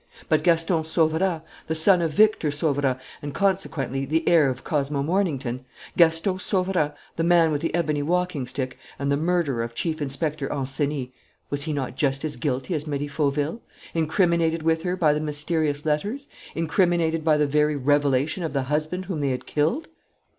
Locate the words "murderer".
9.15-9.61